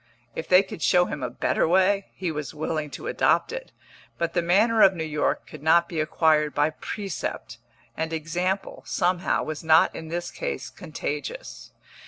[0.33, 3.71] If they could show him a better way, he was willing to adopt it;
[4.17, 7.59] but the manner of New York could not be acquired by precept,
[7.95, 11.69] and example, somehow, was not in this case contagious.